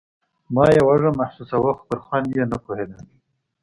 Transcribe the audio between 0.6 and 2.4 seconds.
يې وږم محسوساوه خو پر خوند